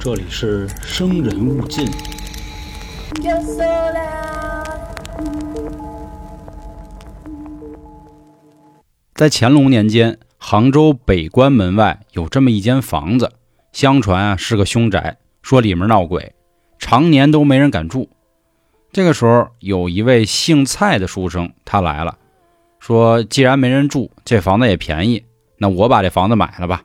[0.00, 1.86] 这里是生人勿近。
[9.14, 13.32] 在乾隆年间，杭州北关门外有这么一间房子，
[13.72, 16.34] 相传啊是个凶宅，说里面闹鬼，
[16.78, 18.10] 常年都没人敢住。
[18.92, 22.18] 这个时候，有一位姓蔡的书生，他来了，
[22.78, 25.24] 说既然没人住，这房子也便宜，
[25.58, 26.82] 那我把这房子买了吧。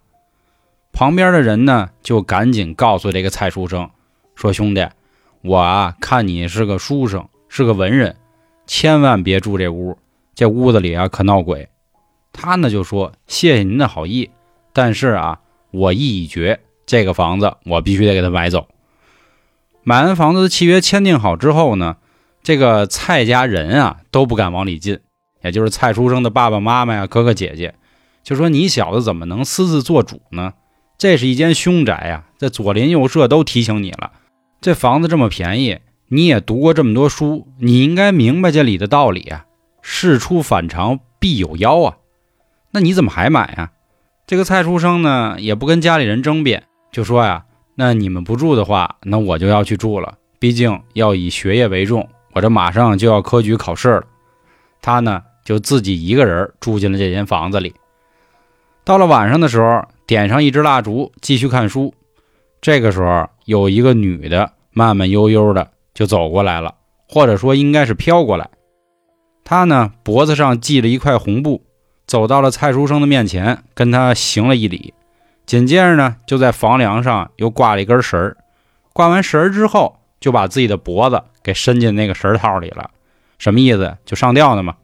[0.92, 3.90] 旁边的人呢，就赶紧告诉这个蔡书生，
[4.36, 4.88] 说兄弟，
[5.42, 8.16] 我啊看你是个书生，是个文人，
[8.68, 9.98] 千万别住这屋，
[10.36, 11.70] 这屋子里啊可闹鬼。
[12.34, 14.30] 他呢就说谢谢您的好意，
[14.74, 15.40] 但是啊
[15.72, 18.68] 我意已决，这个房子我必须得给他买走。
[19.84, 21.98] 买完房子的契约签订好之后呢，
[22.44, 25.00] 这个蔡家人啊都不敢往里进，
[25.42, 27.74] 也就是蔡书生的爸爸妈妈呀、哥哥姐姐，
[28.24, 30.54] 就说你小子怎么能私自做主呢？
[31.02, 34.12] 这是一间凶宅呀，这左邻右舍都提醒你了，
[34.62, 39.48] 这房子这么便宜，你也读过这么多书，你应该明白这里的道理啊。
[39.82, 41.98] 事出反常必有妖啊，
[42.70, 43.72] 那你怎么还买呀？
[44.28, 54.04] 这个蔡书生呢也不跟家里人争辩，就说呀，那你们不住的话，那我就要去住了，毕竟要以学业为重，我这马上就要科举考试了。
[54.84, 57.74] 他呢就自己一个人住进了这间房子里。
[58.84, 59.84] 到了晚上的时候。
[60.12, 61.94] 点上一支蜡烛，继续看书。
[62.60, 66.76] 这个时候，有一个女的慢慢悠悠的就走过来了，
[67.08, 68.50] 或者说应该是飘过来。
[69.46, 71.64] 她呢，脖子上系了一块红布，
[72.08, 74.94] 走到了蔡书生的面前，跟他行了一礼。
[75.46, 78.36] 紧接着呢，就在房梁上又挂了一根绳儿。
[78.92, 82.90] 挂完绳儿之后，就把自己的脖子给伸进那个绳套里了。
[83.38, 83.96] 什么意思？
[84.04, 84.76] 就上吊呢嘛。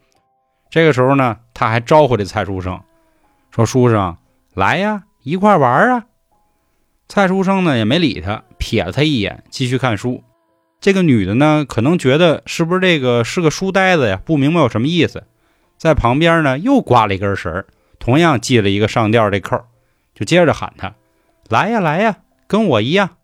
[0.69, 2.79] 这个时候呢，他还招呼这蔡书生，
[3.51, 4.15] 说：“书生，
[4.53, 6.05] 来呀。”一块玩啊！
[7.09, 10.23] 蔡书生呢也没理他，瞥了他一眼，继续看书。
[10.79, 14.21] 这个女的呢，可能觉得是不是这个是个书呆子呀？
[14.23, 15.25] 不明白有什么意思，
[15.77, 17.65] 在旁边呢又挂了一根绳
[17.99, 19.65] 同样系了一个上吊这扣，
[20.15, 20.95] 就接着喊他
[21.49, 23.17] ：“来呀来呀，跟我一样。”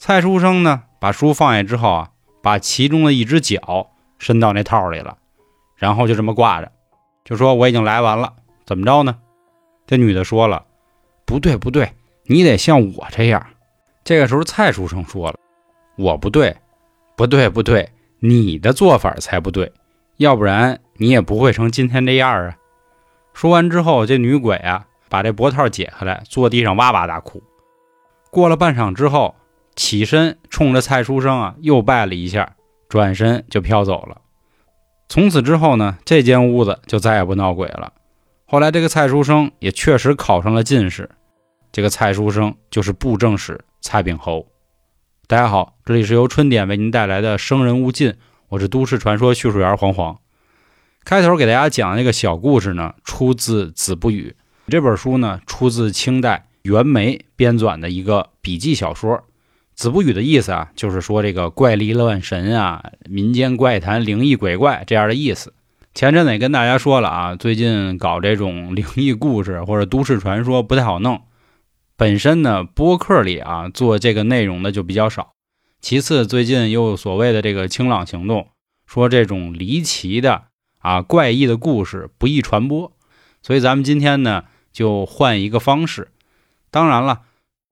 [0.00, 2.10] 蔡书生呢把书放下之后啊，
[2.42, 5.18] 把其中的一只脚伸到那套里了，
[5.76, 6.72] 然后就这么挂着，
[7.22, 8.32] 就说：“我已经来完了，
[8.64, 9.18] 怎么着呢？”
[9.86, 10.64] 这女的说了。
[11.32, 11.94] 不对不对，
[12.24, 13.42] 你得像我这样。
[14.04, 15.38] 这个时候，蔡书生说了
[15.96, 16.54] ：“我不对，
[17.16, 17.88] 不对不对，
[18.18, 19.72] 你的做法才不对，
[20.18, 22.58] 要不然你也不会成今天这样啊。”
[23.32, 27.42] 说完之后，这女鬼啊，把这脖套解下来，坐地上哇哇大哭。
[28.30, 29.34] 过了半晌之后，
[29.74, 32.56] 起身冲着蔡书生啊又拜了一下，
[32.90, 34.20] 转身就飘走了。
[35.08, 37.94] 从此之后呢，这间屋子就再也不闹鬼了。
[38.44, 41.08] 后来，这个蔡书生也确实考上了进士。
[41.72, 44.46] 这个蔡书生就是布政使蔡秉侯。
[45.26, 48.10] 大家好，这里是由春点为您带来的《生人勿近》，
[48.50, 50.18] 我是都市传说叙述员黄黄。
[51.02, 54.36] 开头给大家讲这个小故事呢，出自《子不语》
[54.70, 59.16] 这本书呢，出自清代袁枚编纂的一个笔记小说。
[59.74, 65.54] 《子不语》的意思啊，就是说这个怪力乱神啊，民间怪谈、灵异鬼怪这样的意思。
[65.94, 71.18] 前阵子也跟大家说了啊，最近搞这种灵异故事或者都市传说不太好弄。
[71.96, 75.32] 本身呢，播客里啊做这个内容的就比较少。
[75.80, 78.48] 其次，最近又所谓的这个清朗行动，
[78.86, 80.44] 说这种离奇的
[80.78, 82.92] 啊怪异的故事不易传播，
[83.42, 86.08] 所以咱们今天呢就换一个方式。
[86.70, 87.22] 当然了，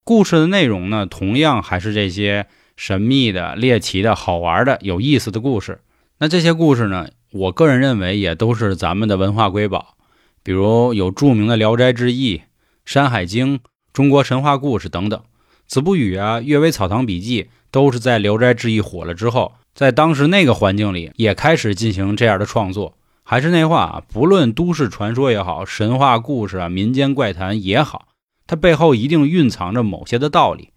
[0.04, 5.80] 故事的内容呢同样还是这些神秘的、猎奇的、好玩的、有意思的故事。
[6.18, 9.96] 那这些故事呢，我个人认为也都是咱们的文化瑰宝，
[10.42, 12.38] 比如有著名的《聊斋志异》
[12.84, 13.58] 《山海经》。
[13.92, 15.18] 中国神话故事等等，
[15.66, 22.94] 《子不语》啊，《阅微草堂笔记》都是在《聊斋志异》火了之后，在当时那个环境里也开始进行这样的创作。
[23.22, 28.08] 还是那话啊，不论都市传说也好，神话故事啊，民间怪谈也好，
[28.46, 30.70] 它背后一定蕴藏着某些的道理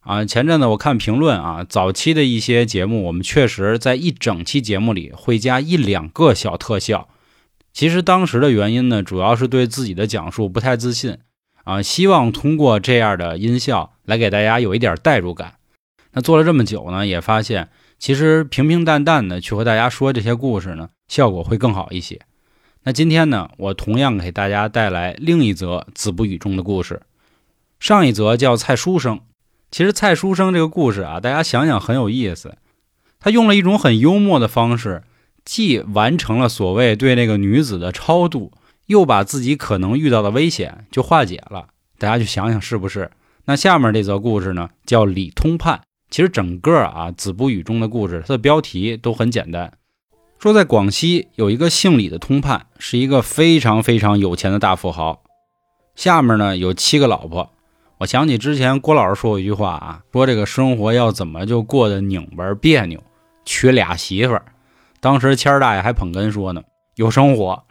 [0.00, 0.24] 啊。
[0.24, 7.08] 前阵子我看评论啊，早期的一些节目，我们确实在一整期节目里会加一两个小特效。
[7.72, 11.18] 其实当时的原因呢，主要是对自己的讲述不太自信。
[11.64, 15.54] 啊，希望通过这样的音效来给大家有一点代入感。
[16.12, 22.20] 那做了这么久呢，也发现其实平平淡淡的去和大家说这些故事呢，效果会更好一些。
[22.84, 27.02] 那今天呢，我同样给大家带来另一则《子不语》中的故事。
[27.80, 29.20] 上一则叫蔡书生，
[29.70, 32.56] 其实蔡书生这个故事啊，大家想想很有意思。
[33.18, 35.02] 他用了一种很幽默的方式，
[35.44, 38.52] 既完成了所谓对那个女子的超度。
[38.86, 43.10] 又把自己可能遇到的危险就化解了，大家就想想是不是？
[43.46, 45.80] 那下面这则故事呢，叫李通判。
[46.10, 49.72] 其实整个啊《子不语》中的故事，它的标题都很简单，
[50.38, 55.22] 说在广西有一个姓李的通判，是一个非常非常有钱的大富豪。
[55.96, 57.50] 下面呢有七个老婆。
[57.98, 63.02] 我想起之前郭老师说过一句话啊，说这个生活要怎么就过得拧巴别扭，
[63.44, 64.44] 娶俩媳妇儿。
[65.00, 66.62] 当时谦儿大爷还捧哏说呢，
[66.96, 67.64] 有生活。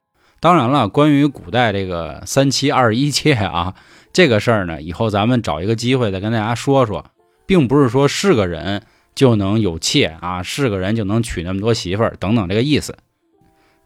[0.44, 3.76] 当然了，关于古代这个三妻二一妾啊，
[4.12, 7.06] 这个事儿呢，以后咱们找一个机会再跟大家说说，
[7.46, 8.84] 并不是说是个人
[9.16, 12.98] 就能有妾啊，是个人就能娶那么多媳妇儿等等这个意思。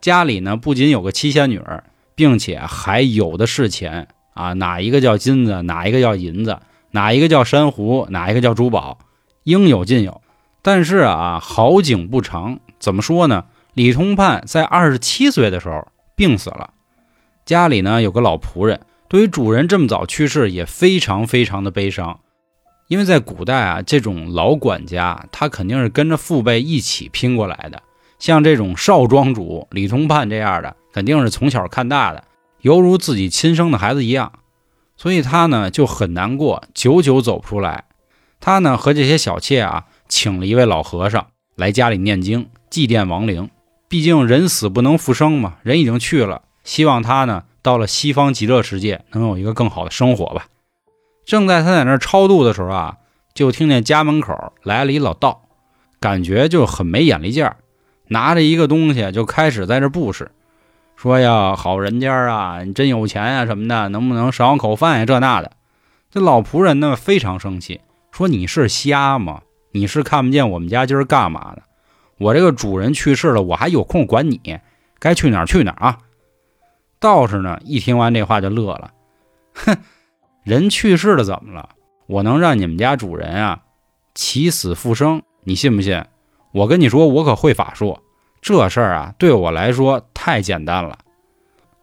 [0.02, 1.62] 家里呢不仅有个七仙女，
[2.16, 6.58] 并且还有的是钱啊，哪一个叫金子，哪一个叫银子，
[6.90, 8.98] 哪一个叫珊瑚，哪一个叫珠宝，
[9.44, 10.22] 应有尽有。
[10.64, 13.46] 但是啊，好景不长，怎么说呢？
[13.76, 15.88] 李通判在二十七岁的时候。
[16.18, 16.72] 病死了，
[17.46, 22.20] 家里呢有个老仆人，对于主人这么早去世也非常非常的悲伤，
[22.88, 27.84] 因为在古代啊，这种老管家他肯定是跟着父辈一起拼过来的，
[28.18, 32.24] 像这种少庄主李通判这样的，肯定是从小看大的，
[32.62, 34.32] 犹如自己亲生的孩子一样，
[34.98, 37.84] 所以他呢就很难过，久久走不出来。
[38.40, 43.48] 他呢和这些小妾啊，请了一位老和尚来家里念经，祭奠亡灵。
[43.90, 50.48] 毕竟人死不能复生嘛，人已经去了，希望他呢到了西方极乐世界能有一个更好的生活吧。
[51.26, 52.98] 正在他在那超度的时候啊，
[53.34, 55.44] 就听见家门口来了一老道，
[56.00, 57.58] 感觉就很没眼力见儿，
[58.08, 60.32] 拿着一个东西就开始在这布施，
[60.96, 65.52] 说呀好人家啊，你真有钱呀什么的，能不能赏我口饭呀这那的。
[66.10, 67.82] 这老仆人呢非常生气，
[68.12, 69.42] 说你是瞎吗？
[69.72, 71.64] 你是看不见我们家今儿干嘛的？
[72.18, 74.60] 我这个主人去世了，我还有空管你？
[75.00, 76.00] 该去哪儿去哪儿啊？
[77.00, 78.92] 道士呢，一听完这话就乐了，
[79.54, 79.78] 哼，
[80.44, 81.70] 人去世了怎么了？
[82.08, 83.62] 我能让你们家主人啊
[84.16, 85.22] 起死复生？
[85.44, 86.04] 你信不信？
[86.52, 88.00] 我跟你说，我可会法术，
[88.42, 90.98] 这事儿啊对我来说太简单了。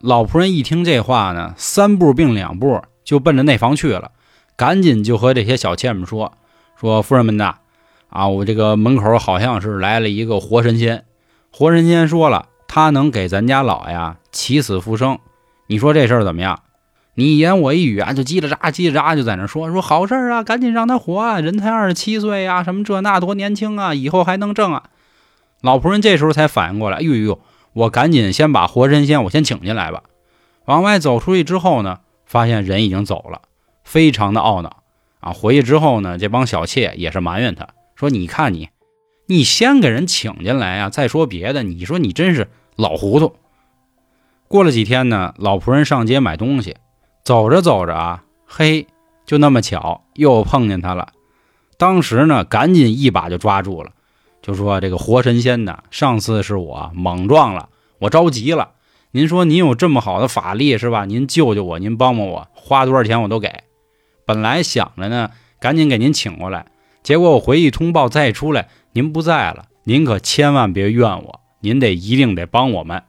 [0.00, 4.10] 老仆人一听这话呢，三步并两步就奔着内房去了，
[4.56, 6.32] 赶紧就和这些小妾们说
[6.76, 7.58] ：“说夫人们呐。”
[8.08, 11.04] 啊，我这个门口好像是来了一个活神仙，
[11.50, 15.18] 活神仙说了，他能给咱家老呀起死复生。
[15.66, 16.60] 你说这事儿怎么样？
[17.16, 24.84] 你一言我一语啊，就叽里喳叽里喳就在那说说好事啊，赶紧让他活啊，人才二十七岁呀，什么这那多年轻啊，以后还能挣啊。
[25.60, 27.40] 老仆人这时候才反应过来，哎呦呦，
[27.72, 30.02] 我赶紧先把活神仙我先请进来吧。
[30.64, 33.42] 往外走出去之后呢，发现人已经走了，
[33.84, 34.82] 非常的懊恼
[35.20, 35.32] 啊。
[35.32, 37.68] 回去之后呢，这帮小妾也是埋怨他。
[37.94, 38.70] 说你看你，
[39.26, 40.90] 你先给人请进来呀！
[40.90, 43.34] 再说别的，你说你真是老糊涂。
[44.48, 46.76] 过了几天呢，老仆人上街买东西，
[47.24, 48.86] 走着走着啊，嘿，
[49.24, 51.12] 就那么巧又碰见他了。
[51.78, 53.92] 当时呢，赶紧一把就抓住了，
[54.42, 57.68] 就说这个活神仙呐，上次是我莽撞了，
[57.98, 58.72] 我着急了。
[59.12, 61.04] 您说您有这么好的法力是吧？
[61.04, 63.62] 您救救我，您帮帮我，花多少钱我都给。
[64.26, 65.30] 本来想着呢，
[65.60, 66.66] 赶紧给您请过来。
[67.04, 73.02] 结果我回去通报再出来，您不在了，您可千万别怨我，您得一定得帮我们。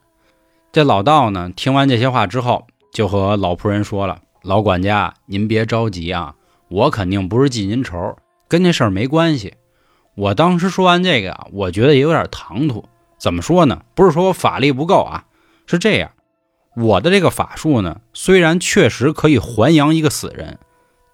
[0.73, 6.35] 这老道呢，听完这些话之后，就和老仆人说了：“老管家，您别着急啊，
[6.67, 8.17] 我肯定不是记您仇，
[8.49, 9.53] 跟这事儿没关系。
[10.15, 12.83] 我当时说完这个啊，我觉得也有点唐突。
[13.17, 13.83] 怎么说呢？
[13.95, 15.23] 不是说我法力不够啊，
[15.67, 16.11] 是这样，
[16.75, 20.59] 我的这个法术呢，虽然确实可以还阳一个死人，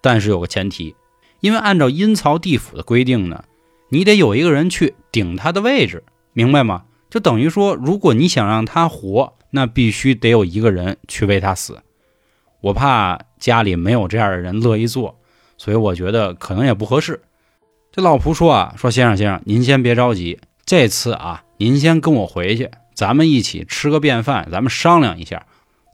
[0.00, 0.96] 但是有个前提。”
[1.42, 3.44] 因为按照阴曹地府的规定呢，
[3.90, 6.84] 你得有一个人去顶他的位置，明白吗？
[7.10, 11.82] 就等于说，如果你想让他活，那必须得有一个人去为他死。
[12.60, 15.18] 我怕家里没有这样的人乐意做，
[15.58, 17.20] 所以我觉得可能也不合适。
[17.90, 25.44] 这老仆说啊，说先生先生，您先别着急，这次啊，您先跟我回去，咱们一起吃个便饭，咱们商量一下。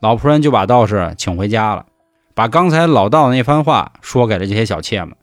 [0.02, 1.86] 老仆人就把道士请回家了，
[2.34, 5.16] 把刚才老道的那番话说给了这些小妾们。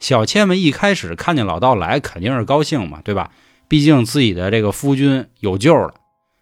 [0.00, 3.30] 小妾们一开始看见老道来，肯定是高兴嘛，对吧？
[3.66, 5.94] 毕竟自己的这个夫君有救了。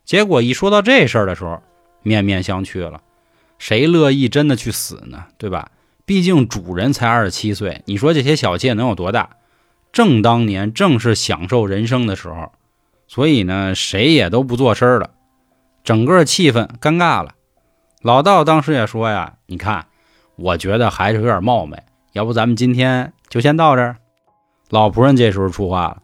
[0.04, 1.62] 结果一说到这事儿的时候，
[2.02, 3.00] 面面相觑了。
[3.58, 5.24] 谁乐意真的去死呢？
[5.38, 5.70] 对吧？
[6.04, 9.30] 毕竟主人才二十七岁，你说这些小妾能有多大？
[9.90, 12.52] 正当年正是享受人生的时候，
[13.08, 15.10] 所以呢，谁也都不做声了，
[15.82, 17.32] 整个气氛尴尬了。
[18.02, 19.86] 老道当时也说呀：“你看，
[20.36, 21.82] 我觉得还是有点冒昧，
[22.12, 23.96] 要不咱们今天……”就先到这儿。
[24.70, 26.02] 老仆人这时候出话了：“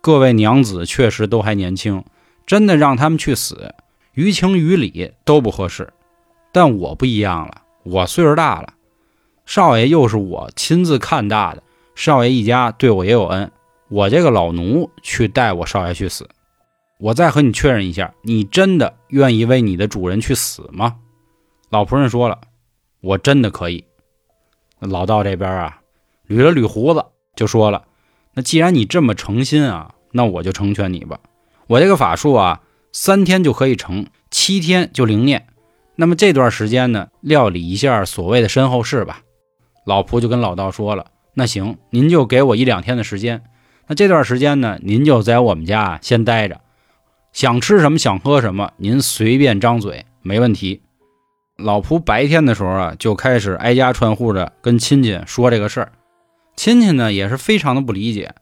[0.00, 2.04] 各位娘子确实都还年轻，
[2.46, 3.74] 真的让他们去死，
[4.14, 5.92] 于情于理都不合适。
[6.52, 8.74] 但我不一样了，我岁数大了，
[9.46, 11.62] 少爷又是我亲自看大的，
[11.94, 13.50] 少爷一家对我也有恩，
[13.88, 16.28] 我这个老奴去带我少爷去死。
[16.98, 20.96] 我再和你确认一下，你真的愿意为你的主人去死吗？
[21.68, 22.38] 老仆人说了，
[23.00, 23.84] 我真的可以。
[24.78, 25.80] 老道这边啊，
[26.32, 27.04] 捋了捋胡子，
[27.36, 27.84] 就说了
[28.32, 31.20] ：“那既然你这么诚心啊，那我就成全你吧。
[31.66, 35.46] 我这个法术啊，三天就可以成，七天就灵验。
[35.96, 39.20] 那么这段时间呢，料理一下所谓的身后事吧。”
[39.84, 43.42] 老仆就跟老道说了：“那行，您就给我一两天的时间。
[43.88, 46.60] 那这段时间呢，您就在我们家先待着，
[47.34, 50.80] 想吃什么，想喝什么，您随便张嘴，没问题。”
[51.58, 55.92] 老仆白天的时候啊，就开始挨家串户的跟亲戚说这个事儿。
[56.56, 58.34] 亲戚呢也是非常的不理解，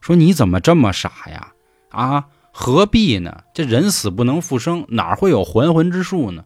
[0.00, 1.52] 说你怎么这么傻呀？
[1.90, 3.44] 啊，何必呢？
[3.54, 6.44] 这人死不能复生，哪会有还魂之术呢？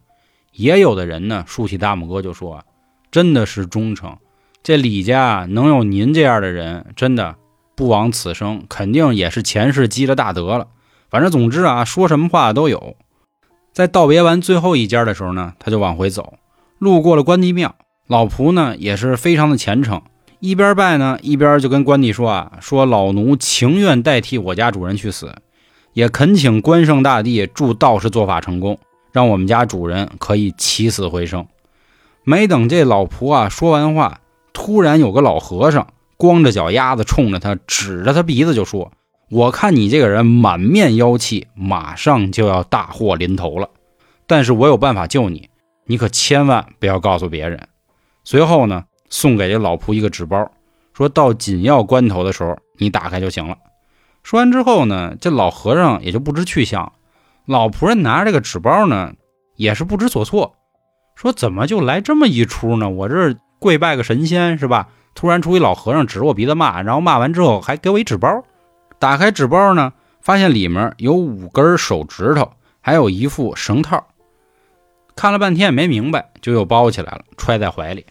[0.53, 2.65] 也有的人呢竖起大拇哥就说
[3.11, 4.17] ：“真的是忠诚，
[4.63, 7.37] 这李家能有您这样的人，真的
[7.75, 10.69] 不枉此生，肯定也是前世积了大德了。
[11.11, 12.97] 反正总之啊，说什么话都有。”
[13.73, 16.39] 在道别完最后一家的时候呢，他就往回走，
[16.79, 17.75] 路过了关帝庙，
[18.07, 20.01] 老仆呢也是非常的虔诚，
[20.47, 25.35] 一边拜呢，一边就跟关帝说啊，说老奴情愿代替我家主人去死，
[25.93, 28.79] 也恳请关圣大帝助道士做法成功，
[29.11, 31.49] 让我们家主人可以起死回生。
[32.23, 34.21] 没等这老仆啊说完话，
[34.53, 38.93] 突然有个老和尚光着脚丫子冲着他指着他鼻子就说。
[39.29, 43.71] 我看你这个人满面妖气，马上就要大祸临头了。
[44.29, 45.49] 但是我有办法救你，
[45.87, 47.67] 你可千万不要告诉别人。
[48.23, 50.51] 随后呢，送给这老仆一个纸包，
[50.93, 53.57] 说到紧要关头的时候，你打开就行了。
[54.23, 56.93] 说完之后呢，这老和尚也就不知去向。
[57.45, 59.13] 老仆人拿着这个纸包呢，
[59.55, 60.57] 也是不知所措，
[61.15, 62.91] 说怎么就来这么一出呢？
[62.91, 64.89] 我这跪拜个神仙是吧？
[65.15, 68.43] 突然出一老和尚指着我鼻子骂，然后骂完之后还给我一纸包。
[68.99, 74.09] 打开纸包呢，发现里面有五根手指头，还有一副绳套。
[75.15, 78.05] 看了半天也没明白，就又包起来了，揣在怀里。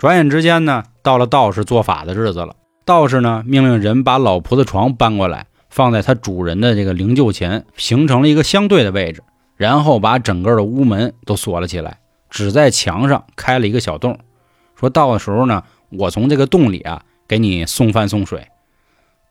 [0.00, 2.56] 转眼之间呢，到了道士做法的日子了。
[2.86, 9.22] 道士呢，命令人把老婆的床搬过来，放在他主人的这个灵柩前，形成了一个相对的位置。
[9.56, 11.98] 然后把整个的屋门都锁了起来，
[12.30, 14.18] 只在墙上开了一个小洞。
[14.74, 18.48] 说到的时候呢，我从这个洞里啊，给你送饭送水。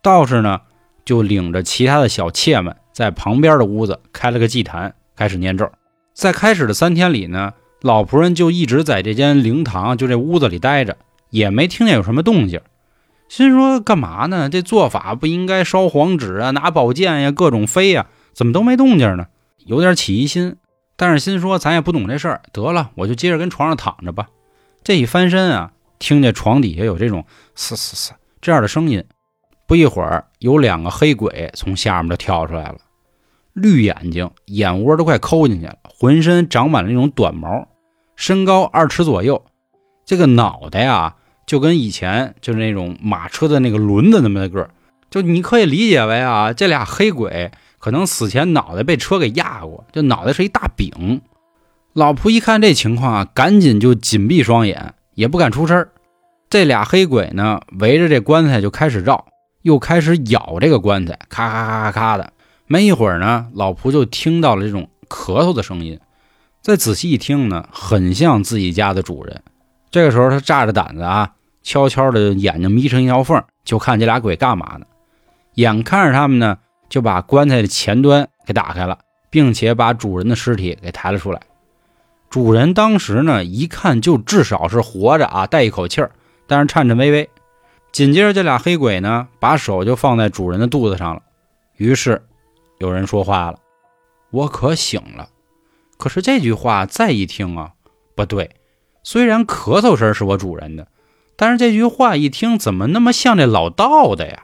[0.04, 0.62] 道士呢。
[1.06, 5.68] 就领着其他的小妾们，在旁边的屋子开了个祭坛，开始念咒。
[6.14, 10.98] 在开始的三天里呢，老仆人就一直在这间灵堂，就这屋子里待着，
[11.30, 12.62] 也没听见有什么动静。
[13.30, 14.50] 心说干嘛呢？
[14.50, 19.28] 这做法不应该烧黄纸啊，拿宝剑呀，各种飞呀，怎么都没动静呢？
[19.66, 20.58] 有点起疑心。
[20.96, 24.28] 但是心说咱也不懂这事儿，得了，我就接着跟床上躺着吧。
[24.84, 27.24] 这一翻身啊，听见床底下有这种
[27.56, 29.06] 嘶嘶嘶这样的声音。
[29.66, 32.80] 不一会儿，有两个黑鬼从下面就跳出来了，
[33.54, 37.68] 绿眼睛，眼窝都快抠进去了，浑身长满了那种短毛，
[38.16, 39.44] 身高二尺左右，
[40.06, 41.16] 这个脑袋呀，
[41.46, 44.70] 就跟以前就是那种马车的那个轮子那么个儿，
[45.10, 51.20] 就你可以理解为啊，这俩黑鬼可能死前脑袋被车给压过，这脑袋是一大饼。
[51.92, 55.86] 老仆一看这情况啊，赶紧就紧闭双眼，也不敢出声。
[56.50, 59.26] 这俩黑鬼呢，围着这棺材就开始绕。
[59.64, 62.32] 又开始咬这个棺材，咔咔咔咔咔的。
[62.68, 66.00] 没一会儿呢，老仆就听到了这种咳嗽的声音。
[66.62, 69.42] 再仔细一听呢，很像自己家的主人。
[69.90, 74.86] 这个时候他炸着胆子啊，悄悄的眼睛眯成一条缝，就看这俩鬼干嘛呢？
[75.56, 79.00] 眼看着他们呢，就把棺材的前端给打开了，
[79.30, 81.42] 并且把主人的尸体给抬了出来。
[82.30, 86.12] 主人当时呢，一看就至少是活着啊，带一口气儿，
[86.46, 87.30] 但是颤颤巍巍。
[87.92, 91.22] 紧接着，这俩黑鬼呢，把手就放在主人的肚子上了。
[91.78, 92.22] 于是，
[92.78, 93.58] 有人说话了
[94.32, 95.30] ：“我可醒了。”
[95.98, 97.72] 可是这句话再一听啊，
[98.16, 98.52] 不对。
[99.04, 100.88] 虽然咳嗽声是我主人的，
[101.36, 104.44] 但是这句话一听，怎么那么像这老道的呀？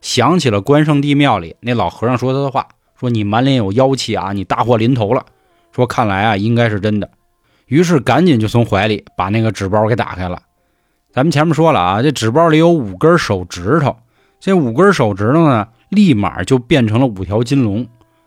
[0.00, 5.26] 想起了关圣帝庙里那老和尚说他的话：“说你满脸有妖气啊，你大祸临头了。”
[5.72, 7.10] 说看来啊，应该是真的。
[7.66, 10.42] 于是赶紧就从怀里把那个纸包给打开了。
[11.12, 13.96] 咱们前面说了啊，这纸包里有五根手指头，
[14.38, 17.86] 这五根手指头呢，立马就变成了五条金龙，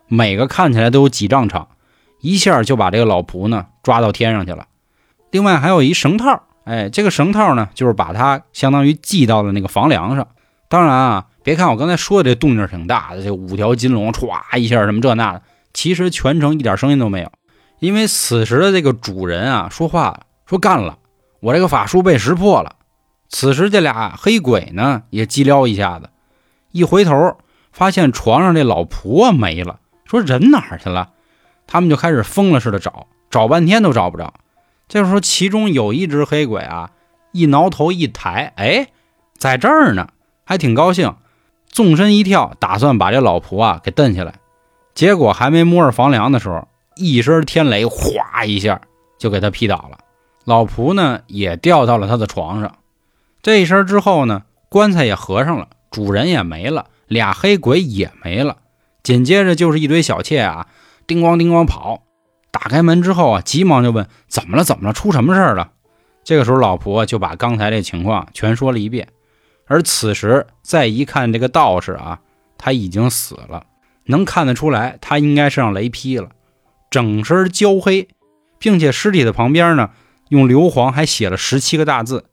[0.09, 1.69] 每个看起来都有几丈长，
[2.19, 4.65] 一下就把这个老仆呢抓到天上去了。
[5.31, 10.27] 另外还有一绳套，哎，这个绳套呢，就是把它相当于系到了那个房梁上。
[10.67, 15.41] 当然啊，别看我刚才说的这动静挺大的，这五条金龙歘一下什么这那的，
[15.73, 17.31] 其实全程一点声音都没有，
[17.79, 20.97] 因为此时的这个主人啊说话了，说干了。
[21.39, 22.75] 我这个法术被识破了。
[23.29, 26.09] 此时这俩黑鬼呢也急撩一下子，
[26.71, 27.37] 一回头
[27.71, 29.78] 发现床上这老仆啊没了，
[30.09, 31.11] 说人哪儿去了？
[31.67, 34.33] 他们就开始疯了似的找，找半天都找不着。
[34.87, 36.89] 这时候其中有一只黑鬼啊，
[37.31, 38.87] 一挠头一抬，哎，
[39.37, 40.09] 在这儿呢，
[40.43, 41.13] 还挺高兴，
[41.67, 44.33] 纵身一跳，打算把这老仆啊给蹬下来。
[44.95, 48.81] 结果还没摸着房梁的时候，一声天雷，哗一下
[49.19, 49.99] 就给他劈倒了。
[50.43, 52.77] 老仆呢也掉到了他的床上。
[53.43, 58.57] 这一声之后呢，棺材也合上了，主人也没了，俩黑鬼也没了。
[59.03, 60.67] 紧接着就是一堆小妾啊。
[61.07, 62.03] 叮咣叮咣跑，
[62.51, 64.63] 打开门之后啊，急忙就问怎么了？
[64.63, 64.93] 怎么了？
[64.93, 65.71] 出什么事儿了？
[66.23, 69.07] 这个时候，老婆就把刚才这情况全说了一遍。
[69.65, 72.19] 而此时再一看这个道士啊，
[72.57, 73.65] 他已经死了，
[74.05, 76.29] 能看得出来他应该是让雷劈了，
[76.91, 78.07] 整身焦黑，
[78.59, 79.91] 并且尸体的旁边呢，
[80.29, 82.25] 用硫磺还写了十七个大字，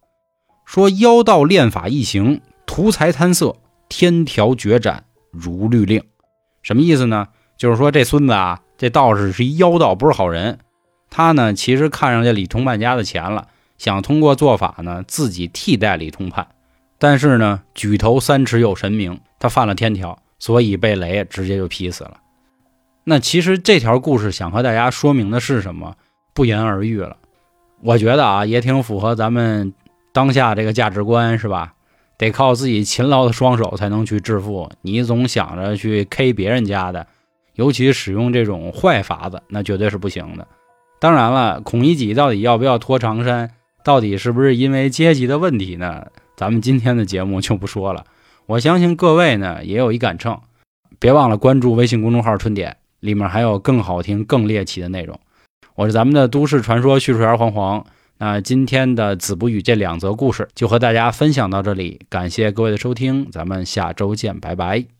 [0.66, 3.56] 说妖道炼法一行，图财贪色，
[3.88, 6.02] 天条决斩如律令。
[6.66, 7.28] 什么意思呢？
[7.56, 8.60] 就是说这孙子啊。
[8.76, 10.58] 这道士是一妖道，不是好人。
[11.08, 13.46] 他呢，其实看上这李通判家的钱了，
[13.78, 16.48] 想通过做法呢，自己替代李通判。
[16.98, 22.18] 但是呢，举头三尺有神明，他犯了天条，所以被雷直接就劈死了。
[23.04, 25.94] 那其实这条故事想和大家说明的是什么？
[26.34, 27.16] 不言而喻了。
[27.80, 29.72] 我觉得啊，也挺符合咱们
[30.12, 31.72] 当下这个价值观，是吧？
[32.18, 34.70] 得靠自己勤劳的双手才能去致富。
[34.82, 37.06] 你总想着去 K 别人家的。
[37.54, 40.46] 尤其使用这种坏法子，那绝对是不行的。
[41.00, 43.50] 当然了，孔乙己到底要不要脱长衫，
[43.82, 46.08] 到底是不是因为阶级的问题呢？
[46.36, 48.04] 咱们今天的节目就不说了。
[48.44, 50.38] 我相信各位呢也有一杆秤，
[50.98, 55.18] 别忘了关注微信公众号“春点”，里面还有更好听、更猎奇的内容。
[55.76, 57.86] 我是咱们的都市传说叙述员黄黄。
[58.18, 64.95] 那今天的子不语这两则故事就和大家分享到这里，感谢各位的收听，咱们下周见，拜拜。